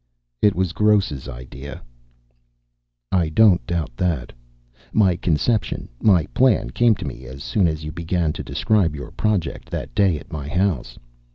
[0.41, 1.83] "It was Gross' idea."
[3.11, 4.33] "I don't doubt that.
[4.91, 9.11] My conception, my plan, came to me as soon as you began to describe your
[9.11, 10.97] project, that day at my house.